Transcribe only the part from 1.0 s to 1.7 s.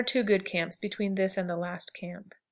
this and the